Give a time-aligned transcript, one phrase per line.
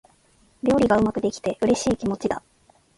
[0.63, 2.41] 料理がうまくできて、嬉しい気持ちだ。